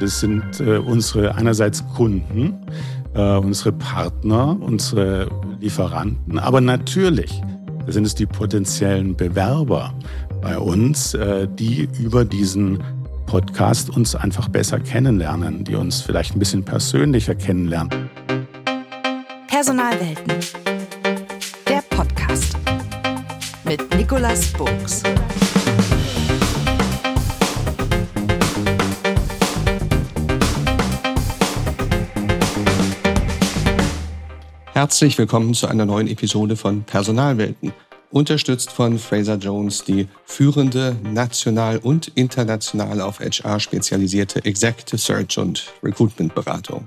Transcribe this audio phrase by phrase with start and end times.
[0.00, 2.54] Das sind äh, unsere einerseits Kunden,
[3.14, 5.28] äh, unsere Partner, unsere
[5.60, 7.42] Lieferanten, aber natürlich
[7.86, 9.94] sind es die potenziellen Bewerber
[10.42, 12.82] bei uns, äh, die über diesen
[13.26, 18.10] Podcast uns einfach besser kennenlernen, die uns vielleicht ein bisschen persönlicher kennenlernen.
[19.48, 20.34] Personalwelten.
[21.68, 22.56] Der Podcast
[23.64, 25.02] mit Nicolas Buchs.
[34.76, 37.72] Herzlich willkommen zu einer neuen Episode von Personalwelten,
[38.10, 45.72] unterstützt von Fraser Jones, die führende national und international auf HR spezialisierte Executive Search und
[45.82, 46.86] Recruitment Beratung.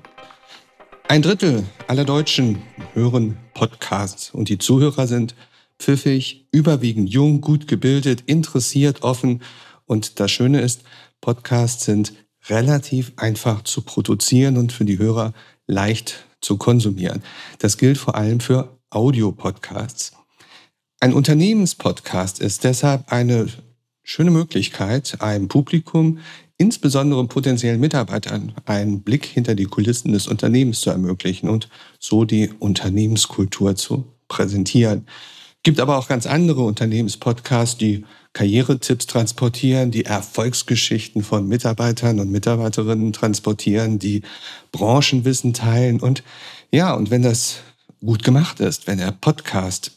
[1.07, 2.61] Ein Drittel aller Deutschen
[2.93, 5.33] hören Podcasts und die Zuhörer sind
[5.79, 9.41] pfiffig, überwiegend jung, gut gebildet, interessiert, offen
[9.87, 10.83] und das Schöne ist,
[11.21, 12.13] Podcasts sind
[12.49, 15.33] relativ einfach zu produzieren und für die Hörer
[15.65, 17.23] leicht zu konsumieren.
[17.59, 20.13] Das gilt vor allem für Audiopodcasts.
[20.99, 23.47] Ein Unternehmenspodcast ist deshalb eine
[24.03, 26.19] schöne Möglichkeit, einem Publikum,
[26.57, 32.51] insbesondere potenziellen Mitarbeitern, einen Blick hinter die Kulissen des Unternehmens zu ermöglichen und so die
[32.59, 35.07] Unternehmenskultur zu präsentieren.
[35.63, 43.11] Gibt aber auch ganz andere Unternehmenspodcasts, die Karrieretipps transportieren, die Erfolgsgeschichten von Mitarbeitern und Mitarbeiterinnen
[43.11, 44.21] transportieren, die
[44.71, 46.23] Branchenwissen teilen und
[46.71, 47.61] ja, und wenn das
[47.99, 49.91] gut gemacht ist, wenn der Podcast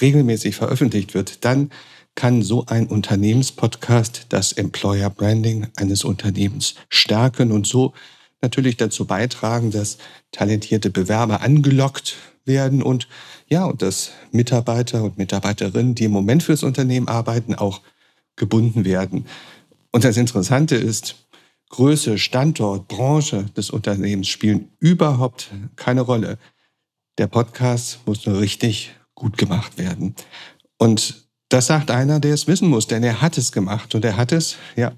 [0.00, 1.70] regelmäßig veröffentlicht wird, dann
[2.14, 7.92] kann so ein Unternehmenspodcast das Employer Branding eines Unternehmens stärken und so
[8.40, 9.98] natürlich dazu beitragen, dass
[10.32, 13.08] talentierte Bewerber angelockt werden und
[13.48, 17.80] ja, und dass Mitarbeiter und Mitarbeiterinnen, die im Moment fürs Unternehmen arbeiten, auch
[18.34, 19.26] gebunden werden.
[19.92, 21.26] Und das Interessante ist,
[21.68, 26.38] Größe, Standort, Branche des Unternehmens spielen überhaupt keine Rolle.
[27.18, 30.14] Der Podcast muss nur richtig gut gemacht werden.
[30.78, 34.16] Und das sagt einer, der es wissen muss, denn er hat es gemacht und er
[34.16, 34.92] hat es, ja,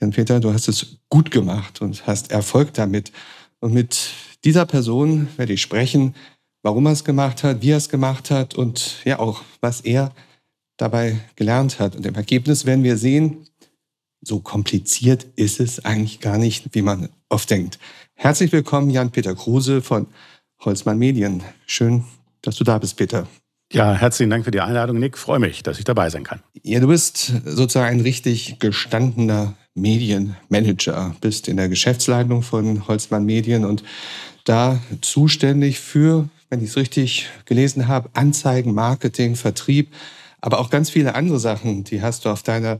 [0.00, 3.12] Jan-Peter, du hast es gut gemacht und hast Erfolg damit.
[3.60, 4.10] Und mit
[4.44, 6.14] dieser Person werde ich sprechen,
[6.62, 10.12] warum er es gemacht hat, wie er es gemacht hat und ja auch, was er
[10.76, 11.96] dabei gelernt hat.
[11.96, 13.46] Und im Ergebnis werden wir sehen,
[14.22, 17.78] so kompliziert ist es eigentlich gar nicht, wie man oft denkt.
[18.14, 20.06] Herzlich willkommen, Jan-Peter Kruse von
[20.60, 21.42] Holzmann Medien.
[21.66, 22.04] Schön,
[22.42, 23.26] dass du da bist, Peter.
[23.72, 25.16] Ja, herzlichen Dank für die Einladung, Nick.
[25.16, 26.40] Freue mich, dass ich dabei sein kann.
[26.62, 33.64] Ja, du bist sozusagen ein richtig gestandener Medienmanager, bist in der Geschäftsleitung von Holzmann Medien
[33.64, 33.84] und
[34.44, 39.94] da zuständig für wenn ich es richtig gelesen habe, Anzeigen, Marketing, Vertrieb,
[40.40, 42.78] aber auch ganz viele andere Sachen, die hast du auf deiner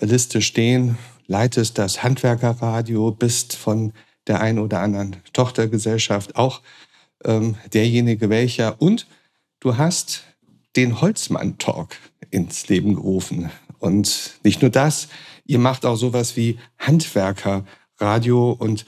[0.00, 0.98] Liste stehen.
[1.26, 3.92] Leitest das Handwerkerradio, bist von
[4.26, 6.60] der einen oder anderen Tochtergesellschaft auch
[7.24, 8.80] ähm, derjenige welcher.
[8.80, 9.06] Und
[9.60, 10.24] du hast
[10.76, 11.96] den Holzmann-Talk
[12.30, 13.50] ins Leben gerufen.
[13.78, 15.08] Und nicht nur das,
[15.44, 18.84] ihr macht auch sowas wie Handwerkerradio und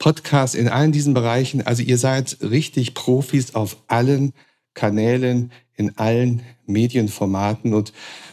[0.00, 1.64] Podcast in allen diesen Bereichen.
[1.64, 4.32] Also ihr seid richtig Profis auf allen
[4.74, 7.74] Kanälen, in allen Medienformaten.
[7.74, 7.92] Und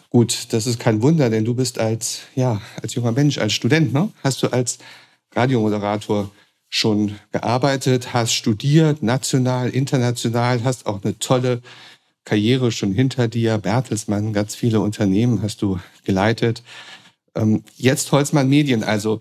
[0.09, 3.93] gut, das ist kein Wunder, denn du bist als, ja, als junger Mensch, als Student,
[3.93, 4.09] ne?
[4.23, 4.79] hast du als
[5.35, 6.31] Radiomoderator
[6.69, 11.61] schon gearbeitet, hast studiert, national, international, hast auch eine tolle
[12.23, 13.57] Karriere schon hinter dir.
[13.57, 16.63] Bertelsmann, ganz viele Unternehmen hast du geleitet.
[17.35, 19.19] Ähm, jetzt Holzmann Medien, also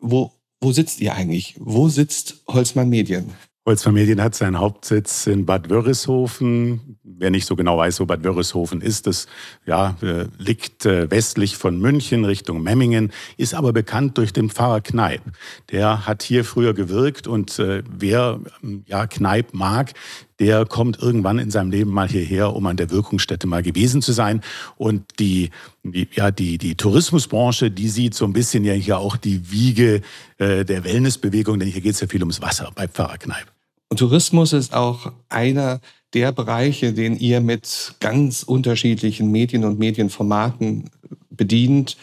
[0.00, 0.32] wo,
[0.66, 1.54] wo sitzt ihr eigentlich?
[1.60, 3.30] Wo sitzt Holzmann Medien?
[3.64, 6.98] Holzmann Medien hat seinen Hauptsitz in Bad Wörishofen.
[7.04, 9.28] Wer nicht so genau weiß, wo Bad Wörishofen ist, das
[9.64, 14.80] ja, äh, liegt äh, westlich von München Richtung Memmingen, ist aber bekannt durch den Pfarrer
[14.80, 15.22] Kneip.
[15.70, 18.40] Der hat hier früher gewirkt und äh, wer
[18.86, 19.92] ja, Kneip mag,
[20.38, 24.12] der kommt irgendwann in seinem Leben mal hierher, um an der Wirkungsstätte mal gewesen zu
[24.12, 24.42] sein.
[24.76, 25.50] Und die,
[25.82, 30.02] die ja, die, die Tourismusbranche, die sieht so ein bisschen ja hier auch die Wiege
[30.38, 33.46] äh, der Wellnessbewegung, denn hier geht es ja viel ums Wasser bei Pfarrer Kneip.
[33.88, 35.80] Und Tourismus ist auch einer
[36.12, 40.90] der Bereiche, den ihr mit ganz unterschiedlichen Medien und Medienformaten
[41.30, 41.96] bedient.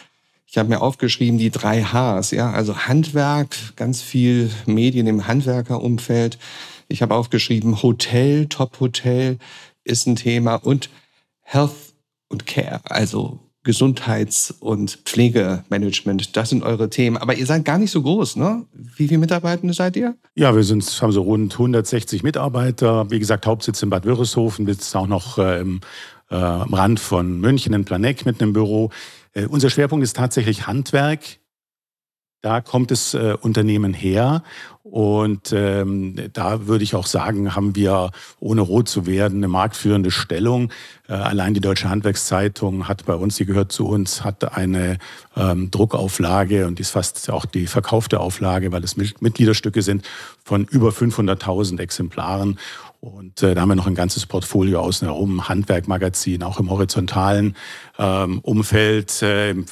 [0.46, 6.38] Ich habe mir aufgeschrieben, die drei Hs, ja, also Handwerk, ganz viel Medien im Handwerkerumfeld,
[6.88, 9.38] ich habe aufgeschrieben, Hotel, Top-Hotel
[9.84, 10.90] ist ein Thema und
[11.42, 11.94] Health
[12.30, 17.16] und Care, also Gesundheits- und Pflegemanagement, das sind eure Themen.
[17.16, 18.66] Aber ihr seid gar nicht so groß, ne?
[18.74, 20.16] Wie viele Mitarbeitende seid ihr?
[20.36, 23.10] Ja, wir sind, haben so rund 160 Mitarbeiter.
[23.10, 25.80] Wie gesagt, Hauptsitz in Bad Wörishofen, sitzt auch noch äh, im,
[26.30, 28.90] äh, am Rand von München in Planeck mit einem Büro.
[29.32, 31.22] Äh, unser Schwerpunkt ist tatsächlich Handwerk
[32.44, 34.44] Da kommt das äh, Unternehmen her.
[34.84, 38.12] Und ähm, da würde ich auch sagen, haben wir,
[38.42, 40.70] ohne rot zu werden, eine marktführende Stellung.
[41.08, 44.98] Äh, allein die Deutsche Handwerkszeitung hat bei uns, die gehört zu uns, hat eine
[45.38, 50.06] ähm, Druckauflage und ist fast auch die verkaufte Auflage, weil es Mitgliederstücke sind,
[50.44, 52.60] von über 500.000 Exemplaren.
[53.04, 57.58] Und äh, da haben wir noch ein ganzes Portfolio außen herum, Handwerkmagazin, auch im horizontalen
[58.00, 59.22] ähm, Umfeld.
[59.22, 59.66] Äh, im,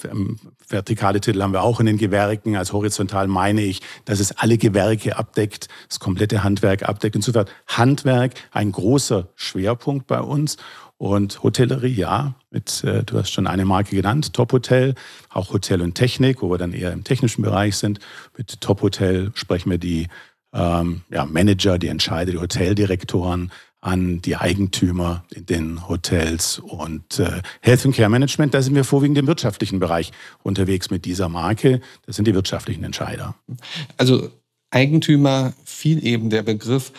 [0.68, 2.58] vertikale Titel haben wir auch in den Gewerken.
[2.58, 7.16] Als horizontal meine ich, dass es alle Gewerke abdeckt, das komplette Handwerk abdeckt.
[7.16, 10.58] Insofern Handwerk ein großer Schwerpunkt bei uns.
[10.98, 14.94] Und Hotellerie, ja, mit, äh, du hast schon eine Marke genannt, Top Hotel,
[15.30, 18.02] auch Hotel und Technik, wo wir dann eher im technischen Bereich sind.
[18.38, 20.10] Mit Top Hotel sprechen wir die
[20.54, 23.52] ähm, ja, Manager, die Entscheider, die Hoteldirektoren
[23.82, 28.84] an die Eigentümer in den Hotels und äh, Health and Care Management, da sind wir
[28.84, 30.12] vorwiegend im wirtschaftlichen Bereich
[30.44, 31.82] unterwegs mit dieser Marke.
[32.06, 33.36] Das sind die wirtschaftlichen Entscheider.
[33.98, 34.30] Also
[34.70, 36.92] Eigentümer fiel eben der Begriff,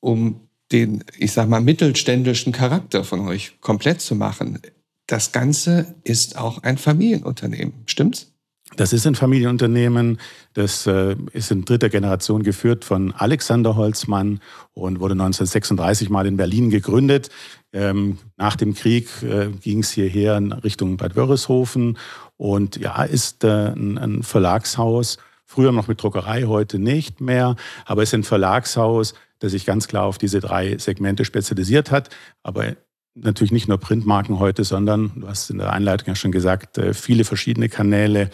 [0.00, 0.40] um
[0.72, 4.60] den, ich sag mal, mittelständischen Charakter von euch komplett zu machen.
[5.06, 8.32] Das Ganze ist auch ein Familienunternehmen, stimmt's?
[8.76, 10.18] Das ist ein Familienunternehmen,
[10.52, 14.40] das äh, ist in dritter Generation geführt von Alexander Holzmann
[14.74, 17.30] und wurde 1936 mal in Berlin gegründet.
[17.72, 21.96] Ähm, nach dem Krieg äh, ging es hierher in Richtung Bad Wörishofen
[22.36, 27.56] und ja, ist äh, ein, Verlagshaus, früher noch mit Druckerei, heute nicht mehr,
[27.86, 32.10] aber es ist ein Verlagshaus, das sich ganz klar auf diese drei Segmente spezialisiert hat,
[32.42, 32.76] aber
[33.16, 36.94] natürlich nicht nur Printmarken heute, sondern, du hast in der Einleitung ja schon gesagt, äh,
[36.94, 38.30] viele verschiedene Kanäle.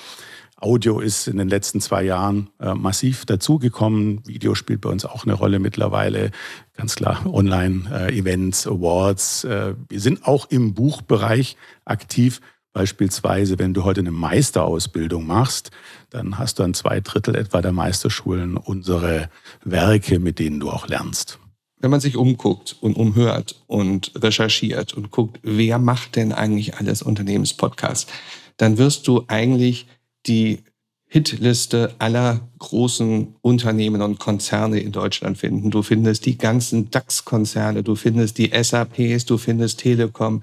[0.57, 4.27] Audio ist in den letzten zwei Jahren äh, massiv dazugekommen.
[4.27, 6.31] Video spielt bei uns auch eine Rolle mittlerweile.
[6.77, 9.45] Ganz klar, Online-Events, Awards.
[9.45, 12.41] Äh, wir sind auch im Buchbereich aktiv.
[12.75, 15.73] Beispielsweise, wenn du heute eine Meisterausbildung machst,
[16.11, 19.29] dann hast du an zwei Drittel etwa der Meisterschulen unsere
[19.65, 21.39] Werke, mit denen du auch lernst
[21.83, 27.03] wenn man sich umguckt und umhört und recherchiert und guckt, wer macht denn eigentlich alles
[27.03, 28.11] Unternehmenspodcasts,
[28.57, 29.87] dann wirst du eigentlich
[30.27, 30.61] die
[31.09, 35.71] Hitliste aller großen Unternehmen und Konzerne in Deutschland finden.
[35.71, 40.43] Du findest die ganzen DAX-Konzerne, du findest die SAPs, du findest Telekom,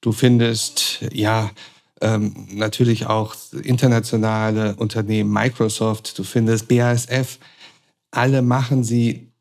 [0.00, 1.50] du findest ja
[2.00, 7.38] ähm, natürlich auch internationale Unternehmen, Microsoft, du findest BASF.
[8.10, 9.31] Alle machen sie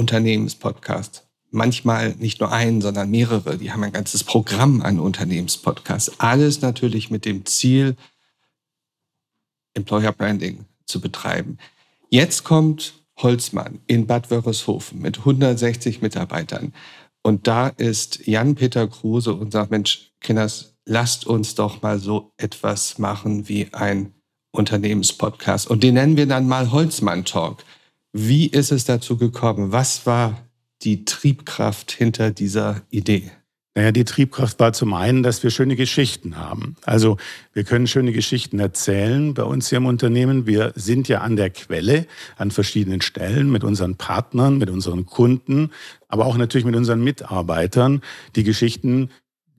[0.00, 1.26] Unternehmenspodcast.
[1.50, 3.58] Manchmal nicht nur einen, sondern mehrere.
[3.58, 6.18] Die haben ein ganzes Programm an Unternehmenspodcasts.
[6.18, 7.96] Alles natürlich mit dem Ziel,
[9.74, 11.58] Employer Branding zu betreiben.
[12.08, 16.72] Jetzt kommt Holzmann in Bad Wörishofen mit 160 Mitarbeitern.
[17.22, 22.98] Und da ist Jan-Peter Kruse und sagt, Mensch, Kinders, lasst uns doch mal so etwas
[22.98, 24.14] machen wie ein
[24.52, 25.68] Unternehmenspodcast.
[25.68, 27.58] Und den nennen wir dann mal Holzmann Talk.
[28.12, 29.72] Wie ist es dazu gekommen?
[29.72, 30.48] Was war
[30.82, 33.30] die Triebkraft hinter dieser Idee?
[33.76, 36.74] Naja, die Triebkraft war zum einen, dass wir schöne Geschichten haben.
[36.84, 37.18] Also
[37.52, 40.44] wir können schöne Geschichten erzählen bei uns hier im Unternehmen.
[40.44, 45.70] Wir sind ja an der Quelle an verschiedenen Stellen mit unseren Partnern, mit unseren Kunden,
[46.08, 48.02] aber auch natürlich mit unseren Mitarbeitern.
[48.34, 49.10] Die Geschichten,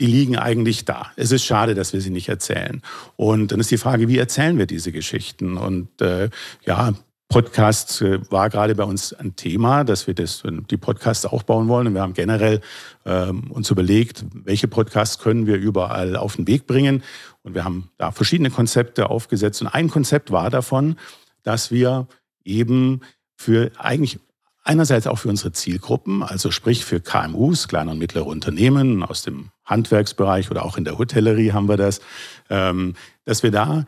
[0.02, 1.12] die liegen eigentlich da.
[1.16, 2.82] Es ist schade, dass wir sie nicht erzählen.
[3.16, 5.56] Und dann ist die Frage, wie erzählen wir diese Geschichten?
[5.56, 6.30] Und äh,
[6.66, 6.94] ja,
[7.32, 11.88] Podcast äh, war gerade bei uns ein Thema, dass wir das, die Podcasts aufbauen wollen.
[11.88, 12.60] Und wir haben generell
[13.06, 17.04] ähm, uns überlegt, welche Podcasts können wir überall auf den Weg bringen.
[17.44, 19.62] Und wir haben da verschiedene Konzepte aufgesetzt.
[19.62, 20.98] Und ein Konzept war davon,
[21.44, 22.08] dass wir
[22.44, 23.00] eben
[23.38, 24.20] für eigentlich
[24.64, 29.52] einerseits auch für unsere Zielgruppen, also sprich für KMUs, kleine und mittlere Unternehmen aus dem
[29.64, 32.02] Handwerksbereich oder auch in der Hotellerie haben wir das,
[32.50, 33.84] ähm, dass wir da äh,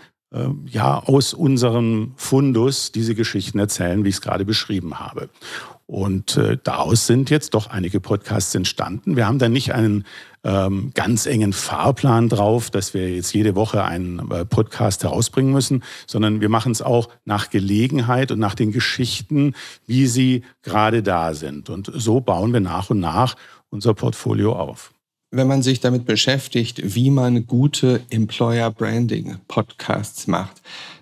[0.65, 5.29] ja aus unserem Fundus diese Geschichten erzählen, wie ich es gerade beschrieben habe.
[5.85, 9.15] Und äh, daraus sind jetzt doch einige Podcasts entstanden.
[9.15, 10.05] Wir haben da nicht einen
[10.43, 15.83] ähm, ganz engen Fahrplan drauf, dass wir jetzt jede Woche einen äh, Podcast herausbringen müssen,
[16.07, 21.33] sondern wir machen es auch nach Gelegenheit und nach den Geschichten, wie sie gerade da
[21.33, 21.69] sind.
[21.69, 23.35] Und so bauen wir nach und nach
[23.69, 24.92] unser Portfolio auf
[25.33, 30.61] wenn man sich damit beschäftigt, wie man gute Employer Branding Podcasts macht,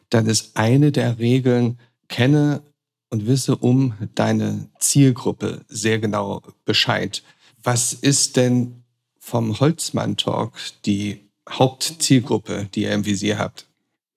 [0.09, 2.61] dann ist eine der Regeln, kenne
[3.09, 7.23] und wisse um deine Zielgruppe sehr genau Bescheid.
[7.61, 8.83] Was ist denn
[9.19, 10.53] vom Holzmann Talk
[10.85, 11.19] die
[11.49, 13.65] Hauptzielgruppe, die ihr im Visier habt?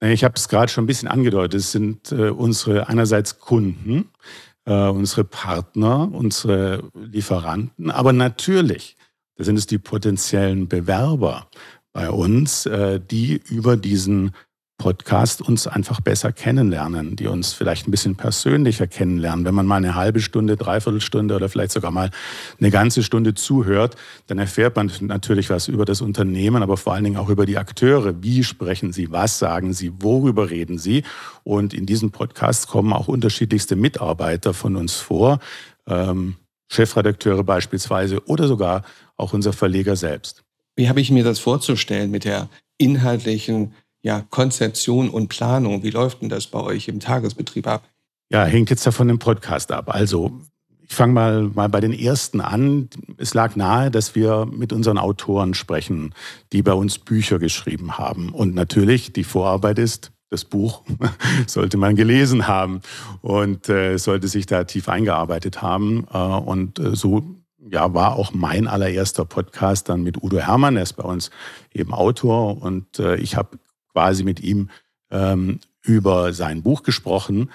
[0.01, 1.61] Ich habe es gerade schon ein bisschen angedeutet.
[1.61, 4.11] Es sind äh, unsere einerseits Kunden,
[4.65, 8.97] äh, unsere Partner, unsere Lieferanten, aber natürlich
[9.37, 11.49] da sind es die potenziellen Bewerber
[11.93, 14.33] bei uns, äh, die über diesen
[14.77, 19.45] Podcast uns einfach besser kennenlernen, die uns vielleicht ein bisschen persönlicher kennenlernen.
[19.45, 22.11] Wenn man mal eine halbe Stunde, dreiviertel Stunde oder vielleicht sogar mal
[22.59, 23.95] eine ganze Stunde zuhört,
[24.27, 27.57] dann erfährt man natürlich was über das Unternehmen, aber vor allen Dingen auch über die
[27.57, 28.23] Akteure.
[28.23, 29.13] Wie sprechen sie?
[29.13, 29.93] Was sagen sie?
[30.01, 31.05] Worüber reden sie?
[31.45, 35.39] Und in diesen Podcasts kommen auch unterschiedlichste Mitarbeiter von uns vor.
[35.87, 36.35] Ähm,
[36.69, 38.83] Chefredakteure beispielsweise oder sogar
[39.17, 40.43] auch unser Verleger selbst.
[40.77, 45.83] Wie habe ich mir das vorzustellen mit der inhaltlichen ja, Konzeption und Planung?
[45.83, 47.89] Wie läuft denn das bei euch im Tagesbetrieb ab?
[48.31, 49.95] Ja, hängt jetzt davon im Podcast ab.
[49.95, 50.41] Also
[50.87, 52.89] ich fange mal, mal bei den ersten an.
[53.17, 56.15] Es lag nahe, dass wir mit unseren Autoren sprechen,
[56.53, 58.31] die bei uns Bücher geschrieben haben.
[58.31, 60.83] Und natürlich, die Vorarbeit ist, das Buch
[61.47, 62.81] sollte man gelesen haben
[63.23, 66.07] und äh, sollte sich da tief eingearbeitet haben.
[66.13, 67.25] Äh, und äh, so
[67.71, 70.77] ja, war auch mein allererster Podcast dann mit Udo Hermann.
[70.77, 71.31] Er ist bei uns
[71.73, 73.59] eben Autor und äh, ich habe
[73.93, 74.71] quasi mit ihm
[75.11, 77.51] ähm, über sein Buch gesprochen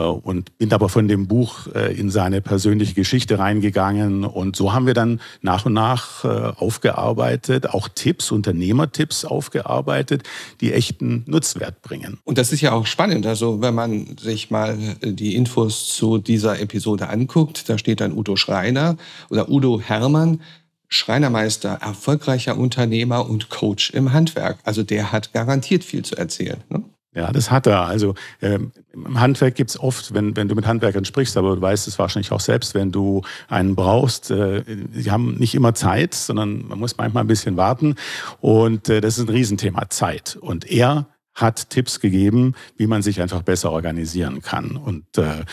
[0.00, 4.24] und bin aber von dem Buch äh, in seine persönliche Geschichte reingegangen.
[4.24, 10.22] Und so haben wir dann nach und nach äh, aufgearbeitet, auch Tipps, Unternehmertipps aufgearbeitet,
[10.60, 12.18] die echten Nutzwert bringen.
[12.24, 13.26] Und das ist ja auch spannend.
[13.26, 18.36] Also wenn man sich mal die Infos zu dieser Episode anguckt, da steht dann Udo
[18.36, 18.96] Schreiner
[19.30, 20.40] oder Udo Hermann.
[20.88, 24.58] Schreinermeister, erfolgreicher Unternehmer und Coach im Handwerk.
[24.62, 26.62] Also der hat garantiert viel zu erzählen.
[26.68, 26.84] Ne?
[27.14, 27.82] Ja, das hat er.
[27.82, 28.58] Also äh,
[28.92, 32.32] im Handwerk gibt's oft, wenn, wenn du mit Handwerkern sprichst, aber du weißt es wahrscheinlich
[32.32, 34.64] auch selbst, wenn du einen brauchst, äh,
[35.08, 37.94] haben nicht immer Zeit, sondern man muss manchmal ein bisschen warten.
[38.40, 40.36] Und äh, das ist ein Riesenthema, Zeit.
[40.40, 44.76] Und er hat Tipps gegeben, wie man sich einfach besser organisieren kann.
[44.76, 45.44] Und äh,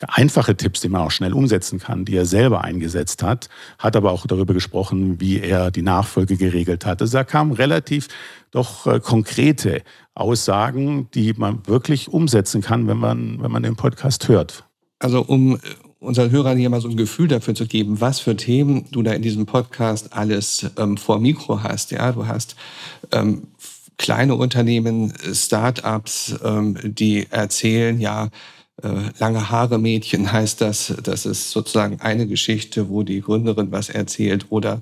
[0.00, 3.48] einfache Tipps, die man auch schnell umsetzen kann, die er selber eingesetzt hat,
[3.78, 7.00] hat aber auch darüber gesprochen, wie er die Nachfolge geregelt hat.
[7.00, 8.08] Also da kamen relativ
[8.50, 9.82] doch äh, konkrete
[10.18, 14.64] Aussagen, die man wirklich umsetzen kann, wenn man, wenn man den Podcast hört.
[14.98, 15.58] Also um äh,
[16.00, 19.12] unseren Hörern hier mal so ein Gefühl dafür zu geben, was für Themen du da
[19.12, 21.90] in diesem Podcast alles ähm, vor Mikro hast.
[21.90, 22.56] Ja, du hast
[23.12, 23.48] ähm,
[23.96, 28.28] kleine Unternehmen, Start-ups, ähm, die erzählen, ja,
[28.82, 30.94] äh, lange Haare Mädchen heißt das.
[31.02, 34.46] Das ist sozusagen eine Geschichte, wo die Gründerin was erzählt.
[34.50, 34.80] Oder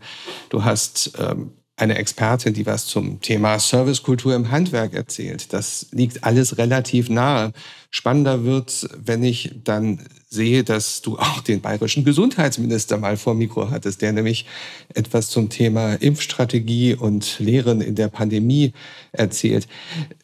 [0.50, 5.52] du hast ähm, eine Expertin, die was zum Thema Servicekultur im Handwerk erzählt.
[5.52, 7.52] Das liegt alles relativ nahe.
[7.90, 13.71] Spannender wird, wenn ich dann sehe, dass du auch den bayerischen Gesundheitsminister mal vor Mikro
[13.71, 14.47] hattest, der nämlich
[14.95, 18.73] etwas zum Thema Impfstrategie und Lehren in der Pandemie
[19.12, 19.68] erzählt.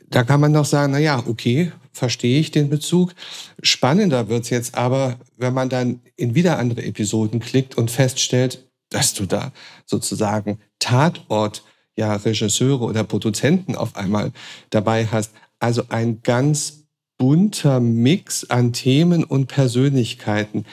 [0.08, 3.14] Da kann man noch sagen, na ja, okay, verstehe ich den Bezug.
[3.62, 9.14] Spannender wird's jetzt aber, wenn man dann in wieder andere Episoden klickt und feststellt, dass
[9.14, 9.52] du da
[9.86, 11.62] sozusagen Tatort
[11.96, 14.32] ja Regisseure oder Produzenten auf einmal
[14.70, 15.32] dabei hast.
[15.58, 16.84] Also ein ganz
[17.18, 20.64] bunter Mix an Themen und Persönlichkeiten.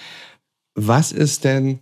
[0.73, 1.79] Was ist denn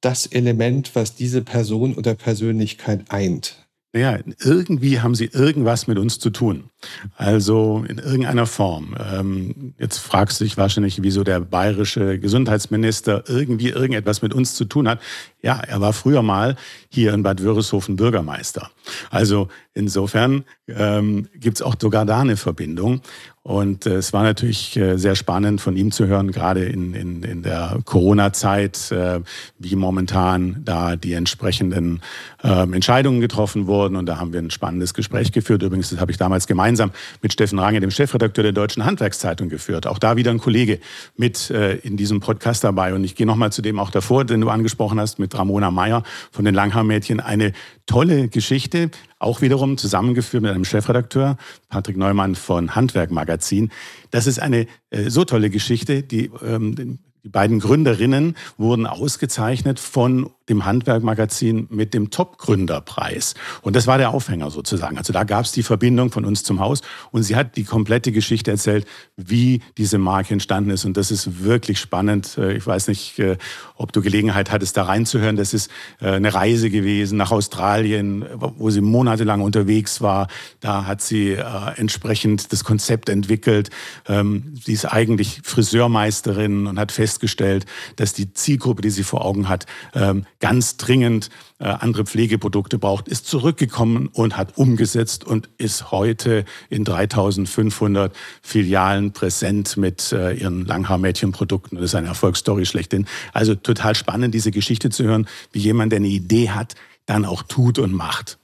[0.00, 3.64] das Element, was diese Person oder Persönlichkeit eint?
[3.92, 6.70] Naja, irgendwie haben sie irgendwas mit uns zu tun.
[7.16, 8.94] Also in irgendeiner Form.
[8.98, 14.64] Ähm, jetzt fragst du dich wahrscheinlich, wieso der bayerische Gesundheitsminister irgendwie irgendetwas mit uns zu
[14.64, 15.00] tun hat.
[15.42, 16.56] Ja, er war früher mal
[16.88, 18.70] hier in Bad Wörishofen Bürgermeister.
[19.10, 23.02] Also insofern ähm, gibt es auch sogar da eine Verbindung.
[23.46, 27.22] Und äh, es war natürlich äh, sehr spannend von ihm zu hören, gerade in, in,
[27.22, 29.20] in der Corona-Zeit, äh,
[29.58, 32.00] wie momentan da die entsprechenden
[32.42, 33.96] ähm, Entscheidungen getroffen wurden.
[33.96, 35.62] Und da haben wir ein spannendes Gespräch geführt.
[35.62, 36.73] Übrigens, das habe ich damals gemeinsam
[37.22, 39.86] mit Steffen Range, dem Chefredakteur der Deutschen Handwerkszeitung, geführt.
[39.86, 40.80] Auch da wieder ein Kollege
[41.16, 42.94] mit äh, in diesem Podcast dabei.
[42.94, 46.02] Und ich gehe nochmal zu dem auch davor, den du angesprochen hast, mit Ramona Meyer
[46.30, 47.20] von den Langhaarmädchen.
[47.20, 47.52] Eine
[47.86, 51.36] tolle Geschichte, auch wiederum zusammengeführt mit einem Chefredakteur,
[51.68, 53.70] Patrick Neumann von Handwerk Magazin.
[54.10, 60.30] Das ist eine äh, so tolle Geschichte, die ähm, die beiden Gründerinnen wurden ausgezeichnet von
[60.48, 63.34] dem Handwerkmagazin mit dem Top-Gründerpreis.
[63.62, 64.98] Und das war der Aufhänger sozusagen.
[64.98, 68.12] Also da gab es die Verbindung von uns zum Haus und sie hat die komplette
[68.12, 70.84] Geschichte erzählt, wie diese Marke entstanden ist.
[70.84, 72.36] Und das ist wirklich spannend.
[72.36, 73.38] Äh, ich weiß nicht, äh,
[73.76, 75.36] ob du Gelegenheit hattest, da reinzuhören.
[75.36, 80.28] Das ist äh, eine Reise gewesen nach Australien, wo sie monatelang unterwegs war.
[80.60, 81.38] Da hat sie
[81.76, 83.70] entsprechend das Konzept entwickelt.
[84.06, 87.66] Ähm, sie ist eigentlich Friseurmeisterin und hat festgestellt,
[87.96, 91.30] dass die Zielgruppe, die sie vor Augen hat, ähm, ganz dringend
[91.60, 99.12] äh, andere Pflegeprodukte braucht, ist zurückgekommen und hat umgesetzt und ist heute in 3500 Filialen
[99.12, 101.78] präsent mit äh, ihren Langhaarmädchenprodukten.
[101.78, 103.06] Das ist eine Erfolgsstory schlechthin.
[103.32, 106.74] Also total spannend, diese Geschichte zu hören, wie jemand, der eine Idee hat,
[107.06, 108.38] dann auch tut und macht.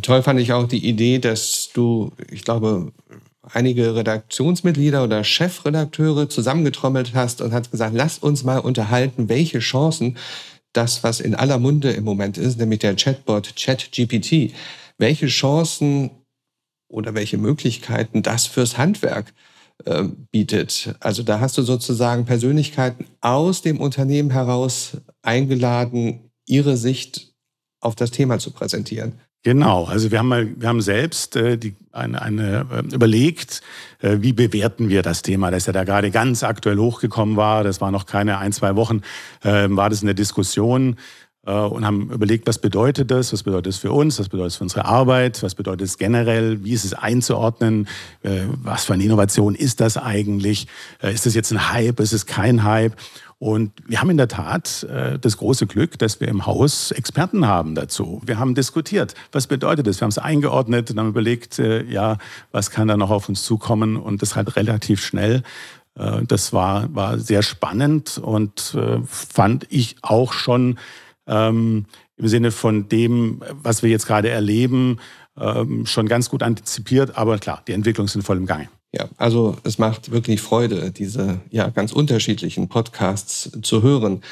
[0.00, 2.92] Toll fand ich auch die Idee, dass du, ich glaube,
[3.52, 10.16] einige Redaktionsmitglieder oder Chefredakteure zusammengetrommelt hast und hast gesagt, lass uns mal unterhalten, welche Chancen
[10.72, 14.52] das, was in aller Munde im Moment ist, nämlich der Chatbot ChatGPT,
[14.98, 16.10] welche Chancen
[16.88, 19.32] oder welche Möglichkeiten das fürs Handwerk
[19.84, 20.94] äh, bietet.
[21.00, 27.32] Also da hast du sozusagen Persönlichkeiten aus dem Unternehmen heraus eingeladen, ihre Sicht
[27.80, 29.20] auf das Thema zu präsentieren.
[29.44, 33.60] Genau, also wir haben mal, wir haben selbst äh, die, eine, eine äh, überlegt,
[34.00, 37.62] äh, wie bewerten wir das Thema, das ja da gerade ganz aktuell hochgekommen war.
[37.62, 39.02] Das war noch keine ein, zwei Wochen,
[39.42, 40.96] äh, war das in der Diskussion
[41.52, 44.64] und haben überlegt, was bedeutet das, was bedeutet es für uns, was bedeutet es für
[44.64, 47.86] unsere Arbeit, was bedeutet es generell, wie ist es einzuordnen,
[48.22, 50.66] äh, was für eine Innovation ist das eigentlich,
[51.02, 52.96] äh, ist das jetzt ein Hype, ist es kein Hype
[53.38, 57.46] und wir haben in der Tat äh, das große Glück, dass wir im Haus Experten
[57.46, 58.22] haben dazu.
[58.24, 60.00] Wir haben diskutiert, was bedeutet das?
[60.00, 62.16] Wir haben es eingeordnet und haben überlegt, äh, ja,
[62.52, 63.96] was kann da noch auf uns zukommen?
[63.98, 65.42] Und das halt relativ schnell.
[65.94, 70.78] Äh, das war, war sehr spannend und äh, fand ich auch schon
[71.26, 74.98] ähm, im Sinne von dem, was wir jetzt gerade erleben,
[75.38, 77.16] ähm, schon ganz gut antizipiert.
[77.16, 78.68] Aber klar, die Entwicklungen sind voll im Gange.
[78.92, 84.22] Ja, also es macht wirklich Freude, diese ja ganz unterschiedlichen Podcasts zu hören.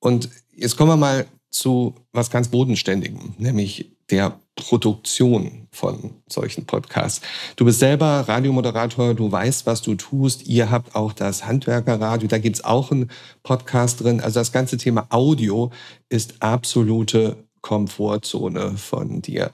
[0.00, 7.20] Und jetzt kommen wir mal zu was ganz Bodenständigem, nämlich der Produktion von solchen Podcasts.
[7.56, 10.46] Du bist selber Radiomoderator, du weißt, was du tust.
[10.46, 13.10] Ihr habt auch das Handwerkerradio, da gibt's auch einen
[13.42, 14.20] Podcast drin.
[14.20, 15.70] Also das ganze Thema Audio
[16.08, 19.52] ist absolute Komfortzone von dir.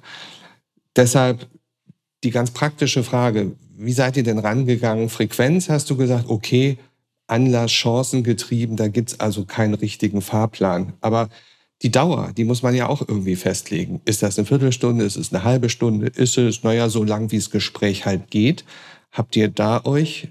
[0.96, 1.46] Deshalb
[2.22, 5.10] die ganz praktische Frage, wie seid ihr denn rangegangen?
[5.10, 6.78] Frequenz hast du gesagt, okay,
[7.26, 10.94] Anlass, Chancen getrieben, da gibt's also keinen richtigen Fahrplan.
[11.00, 11.28] Aber
[11.84, 14.00] die Dauer, die muss man ja auch irgendwie festlegen.
[14.06, 17.36] Ist das eine Viertelstunde, ist es eine halbe Stunde, ist es, naja, so lang wie
[17.36, 18.64] das Gespräch halt geht.
[19.12, 20.28] Habt ihr da euch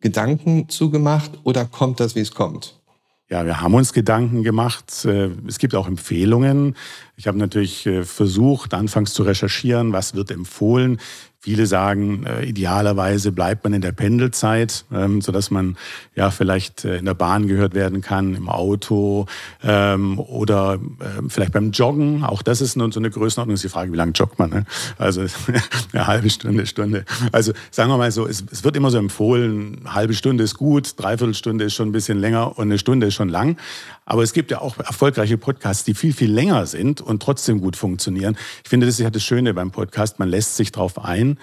[0.00, 2.80] Gedanken zugemacht oder kommt das, wie es kommt?
[3.28, 5.04] Ja, wir haben uns Gedanken gemacht.
[5.04, 6.74] Äh, es gibt auch Empfehlungen.
[7.16, 11.00] Ich habe natürlich äh, versucht, anfangs zu recherchieren, was wird empfohlen.
[11.44, 15.76] Viele sagen, äh, idealerweise bleibt man in der Pendelzeit, ähm, so dass man
[16.14, 19.26] ja vielleicht äh, in der Bahn gehört werden kann, im Auto
[19.62, 22.24] ähm, oder äh, vielleicht beim Joggen.
[22.24, 23.56] Auch das ist nur so eine Größenordnung.
[23.56, 24.48] Ist die Frage, wie lange joggt man?
[24.48, 24.64] Ne?
[24.96, 25.26] Also
[25.92, 27.04] eine halbe Stunde, Stunde.
[27.30, 30.94] Also sagen wir mal so, es, es wird immer so empfohlen, halbe Stunde ist gut,
[30.96, 33.58] dreiviertel Stunde ist schon ein bisschen länger und eine Stunde ist schon lang.
[34.06, 37.76] Aber es gibt ja auch erfolgreiche Podcasts, die viel, viel länger sind und trotzdem gut
[37.76, 38.36] funktionieren.
[38.62, 40.18] Ich finde, das ist ja das Schöne beim Podcast.
[40.18, 41.33] Man lässt sich drauf ein,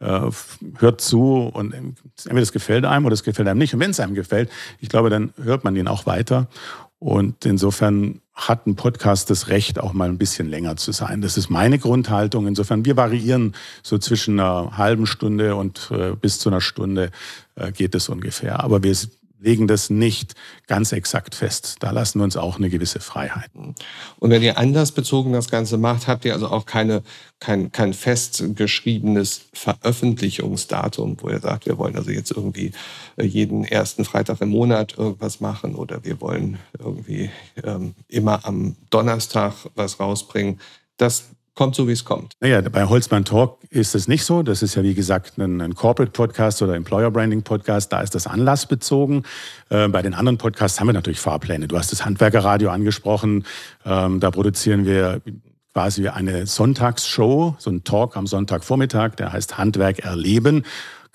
[0.00, 0.20] äh,
[0.78, 3.74] hört zu und entweder das gefällt einem oder es gefällt einem nicht.
[3.74, 6.48] Und wenn es einem gefällt, ich glaube, dann hört man ihn auch weiter.
[7.00, 11.20] Und insofern hat ein Podcast das Recht, auch mal ein bisschen länger zu sein.
[11.20, 12.46] Das ist meine Grundhaltung.
[12.46, 17.10] Insofern, wir variieren so zwischen einer halben Stunde und äh, bis zu einer Stunde
[17.56, 18.62] äh, geht es ungefähr.
[18.62, 18.96] Aber wir
[19.40, 20.34] legen das nicht
[20.66, 21.76] ganz exakt fest.
[21.80, 23.50] Da lassen wir uns auch eine gewisse Freiheit.
[23.54, 27.02] Und wenn ihr anlassbezogen das Ganze macht, habt ihr also auch keine,
[27.40, 32.72] kein, kein festgeschriebenes Veröffentlichungsdatum, wo ihr sagt, wir wollen also jetzt irgendwie
[33.16, 37.30] äh, jeden ersten Freitag im Monat irgendwas machen oder wir wollen irgendwie
[37.62, 40.60] ähm, immer am Donnerstag was rausbringen.
[40.96, 42.34] Das kommt so, wie es kommt.
[42.38, 44.44] Naja, bei Holzmann Talk ist es nicht so.
[44.44, 47.92] Das ist ja, wie gesagt, ein, ein Corporate Podcast oder Employer Branding Podcast.
[47.92, 49.24] Da ist das anlassbezogen.
[49.68, 51.66] Äh, bei den anderen Podcasts haben wir natürlich Fahrpläne.
[51.66, 53.44] Du hast das Handwerkerradio angesprochen.
[53.84, 55.20] Ähm, da produzieren wir
[55.72, 60.64] quasi eine Sonntagsshow, so ein Talk am Sonntagvormittag, der heißt Handwerk erleben.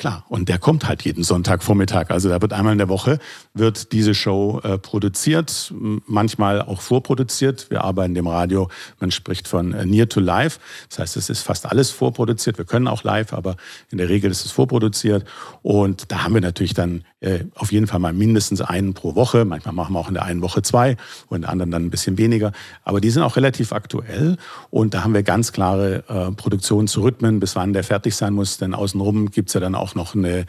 [0.03, 2.09] Klar, und der kommt halt jeden Sonntagvormittag.
[2.09, 3.19] Also da wird einmal in der Woche
[3.53, 5.73] wird diese Show äh, produziert,
[6.05, 7.69] manchmal auch vorproduziert.
[7.69, 8.67] Wir arbeiten im Radio,
[8.99, 10.59] man spricht von äh, Near to Live.
[10.89, 12.57] Das heißt, es ist fast alles vorproduziert.
[12.57, 13.55] Wir können auch live, aber
[13.91, 15.23] in der Regel ist es vorproduziert.
[15.61, 19.45] Und da haben wir natürlich dann äh, auf jeden Fall mal mindestens einen pro Woche.
[19.45, 21.89] Manchmal machen wir auch in der einen Woche zwei und in der anderen dann ein
[21.89, 22.51] bisschen weniger.
[22.83, 24.37] Aber die sind auch relativ aktuell
[24.69, 28.57] und da haben wir ganz klare äh, Produktionsrhythmen, bis wann der fertig sein muss.
[28.57, 30.45] Denn außenrum gibt's ja dann auch noch eine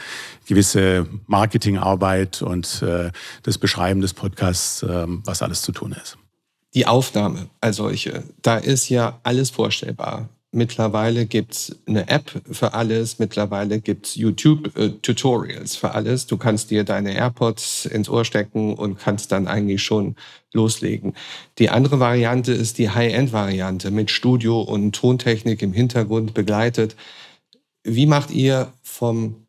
[0.46, 3.10] gewisse Marketingarbeit und äh,
[3.44, 6.18] das Beschreiben des Podcasts, äh, was alles zu tun ist.
[6.74, 10.28] Die Aufnahme als solche, da ist ja alles vorstellbar.
[10.54, 13.18] Mittlerweile gibt's eine App für alles.
[13.18, 16.26] Mittlerweile gibt's YouTube-Tutorials für alles.
[16.26, 20.16] Du kannst dir deine AirPods ins Ohr stecken und kannst dann eigentlich schon
[20.52, 21.14] loslegen.
[21.58, 26.96] Die andere Variante ist die High-End-Variante mit Studio und Tontechnik im Hintergrund begleitet.
[27.82, 29.44] Wie macht ihr vom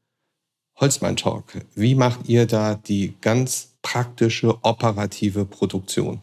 [0.78, 1.54] Holzmann Talk.
[1.74, 6.22] Wie macht ihr da die ganz praktische operative Produktion?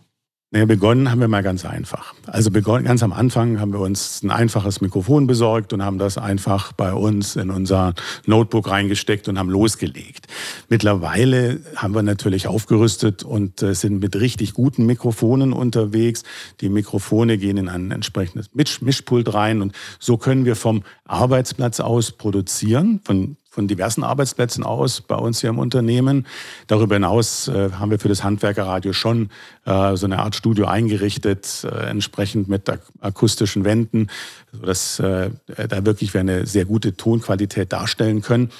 [0.55, 2.12] Naja, begonnen haben wir mal ganz einfach.
[2.27, 6.19] Also begonnen, ganz am Anfang haben wir uns ein einfaches Mikrofon besorgt und haben das
[6.19, 7.95] einfach bei uns in unser
[8.27, 10.27] Notebook reingesteckt und haben losgelegt.
[10.69, 16.23] Mittlerweile haben wir natürlich aufgerüstet und äh, sind mit richtig guten Mikrofonen unterwegs.
[16.61, 22.12] Die Mikrofone gehen in ein entsprechendes Mischpult rein und so können wir vom Arbeitsplatz aus
[22.12, 26.27] produzieren, von von diversen Arbeitsplätzen aus bei uns hier im Unternehmen.
[26.69, 29.29] Darüber hinaus äh, haben wir für das Handwerkerradio schon
[29.67, 34.09] äh, so eine Art Studio eingerichtet, äh, entsprechend mit ak akustischen Wänden,
[34.53, 35.29] sodass äh,
[35.69, 38.51] da wirklich wir eine sehr gute Tonqualität darstellen können.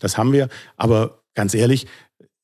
[0.00, 0.48] Das haben wir.
[0.76, 1.86] Aber ganz ehrlich,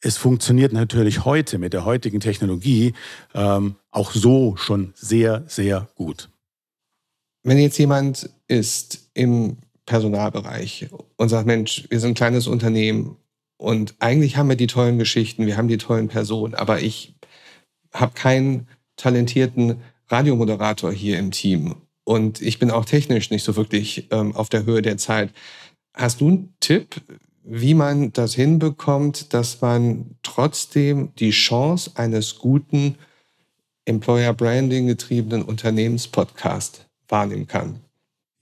[0.01, 2.95] es funktioniert natürlich heute mit der heutigen Technologie
[3.35, 6.29] ähm, auch so schon sehr, sehr gut.
[7.43, 13.17] Wenn jetzt jemand ist im Personalbereich und sagt, Mensch, wir sind ein kleines Unternehmen
[13.57, 17.15] und eigentlich haben wir die tollen Geschichten, wir haben die tollen Personen, aber ich
[17.93, 24.09] habe keinen talentierten Radiomoderator hier im Team und ich bin auch technisch nicht so wirklich
[24.11, 25.31] ähm, auf der Höhe der Zeit.
[25.95, 27.01] Hast du einen Tipp,
[27.43, 32.97] wie man das hinbekommt, dass man trotzdem die Chance eines guten
[33.85, 37.81] Employer Branding getriebenen Unternehmenspodcast wahrnehmen kann?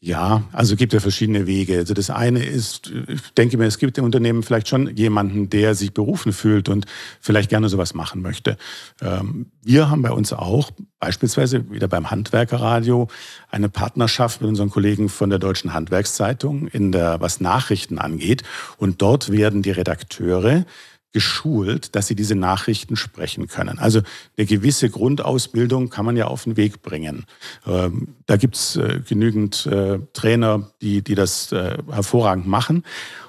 [0.05, 1.79] Ja, also gibt ja verschiedene Wege.
[1.79, 5.75] Also das eine ist, ich denke mir, es gibt im Unternehmen vielleicht schon jemanden, der
[5.75, 6.85] sich berufen fühlt und
[7.23, 8.59] vielleicht gerne sowas machen möchte.
[9.01, 13.09] Ähm, wir haben bei uns auch beispielsweise wieder beim Handwerkerradio
[13.51, 18.43] eine Partnerschaft mit unseren Kollegen von der Deutschen Handwerkszeitung in der, was Nachrichten angeht.
[18.77, 20.67] Und dort werden die Redakteure
[21.15, 23.79] geschult, dass sie diese Nachrichten sprechen können.
[23.79, 24.03] Also
[24.37, 27.25] eine gewisse Grundausbildung kann man ja auf den Weg bringen.
[27.67, 32.85] Ähm, da gibt's äh, genügend äh, Trainer, die, die das äh, hervorragend machen.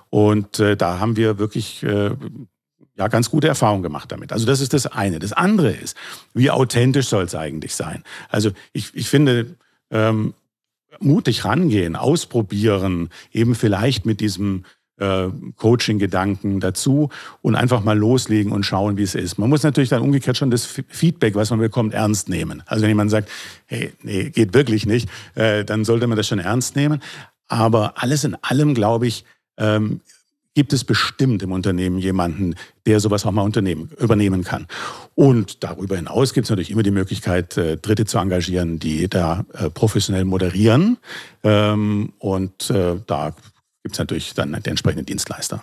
[0.09, 2.09] Und äh, da haben wir wirklich äh,
[2.97, 4.33] ja ganz gute Erfahrungen gemacht damit.
[4.33, 5.19] Also das ist das eine.
[5.19, 5.95] Das andere ist,
[6.33, 8.03] wie authentisch soll es eigentlich sein?
[8.29, 9.57] Also ich, ich finde,
[9.91, 10.33] ähm,
[10.99, 14.65] mutig rangehen, ausprobieren, eben vielleicht mit diesem
[14.97, 15.27] äh,
[15.57, 17.09] Coaching-Gedanken dazu
[17.41, 19.37] und einfach mal loslegen und schauen, wie es ist.
[19.37, 22.63] Man muss natürlich dann umgekehrt schon das Feedback, was man bekommt, ernst nehmen.
[22.65, 23.29] Also wenn jemand sagt,
[23.65, 27.01] hey, nee, geht wirklich nicht, äh, dann sollte man das schon ernst nehmen.
[27.47, 29.25] Aber alles in allem, glaube ich,
[29.57, 30.01] ähm,
[30.55, 32.55] gibt es bestimmt im Unternehmen jemanden,
[32.85, 34.67] der sowas auch mal unternehmen, übernehmen kann.
[35.13, 39.45] Und darüber hinaus gibt es natürlich immer die Möglichkeit, äh, Dritte zu engagieren, die da
[39.53, 40.97] äh, professionell moderieren.
[41.43, 43.35] Ähm, und äh, da
[43.85, 45.61] gibt es natürlich dann die entsprechenden Dienstleister,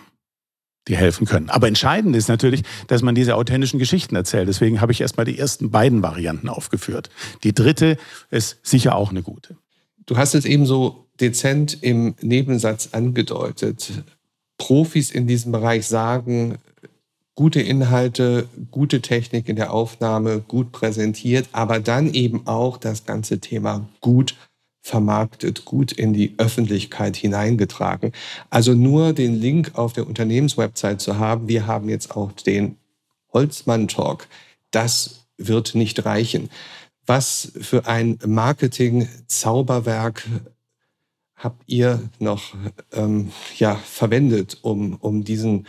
[0.87, 1.49] die helfen können.
[1.49, 4.47] Aber entscheidend ist natürlich, dass man diese authentischen Geschichten erzählt.
[4.47, 7.09] Deswegen habe ich erstmal die ersten beiden Varianten aufgeführt.
[7.43, 7.97] Die dritte
[8.31, 9.57] ist sicher auch eine gute.
[10.05, 13.91] Du hast es eben so dezent im Nebensatz angedeutet.
[14.57, 16.59] Profis in diesem Bereich sagen,
[17.35, 23.39] gute Inhalte, gute Technik in der Aufnahme, gut präsentiert, aber dann eben auch das ganze
[23.41, 24.35] Thema gut
[24.83, 28.11] vermarktet, gut in die Öffentlichkeit hineingetragen.
[28.49, 32.75] Also nur den Link auf der Unternehmenswebsite zu haben, wir haben jetzt auch den
[33.31, 34.27] Holzmann Talk,
[34.71, 36.49] das wird nicht reichen.
[37.05, 40.27] Was für ein Marketing-Zauberwerk
[41.35, 42.53] habt ihr noch
[42.91, 45.65] ähm, ja, verwendet, um, um diesen